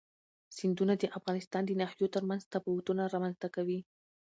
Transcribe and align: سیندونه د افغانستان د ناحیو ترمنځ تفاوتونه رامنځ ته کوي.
سیندونه 0.57 0.93
د 0.97 1.03
افغانستان 1.17 1.63
د 1.65 1.71
ناحیو 1.81 2.13
ترمنځ 2.15 2.41
تفاوتونه 2.53 3.01
رامنځ 3.13 3.35
ته 3.41 3.47
کوي. 3.55 3.79